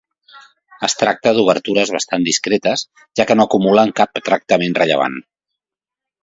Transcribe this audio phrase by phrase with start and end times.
[0.85, 2.85] Es tracta d'obertures bastant discretes,
[3.21, 5.21] ja que no acumulen cap tractament rellevant.